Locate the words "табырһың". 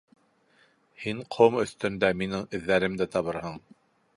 3.17-3.63